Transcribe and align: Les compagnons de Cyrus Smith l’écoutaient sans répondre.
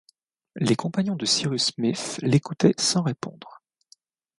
Les 0.55 0.75
compagnons 0.75 1.15
de 1.15 1.27
Cyrus 1.27 1.63
Smith 1.75 2.17
l’écoutaient 2.23 2.73
sans 2.79 3.03
répondre. 3.03 3.61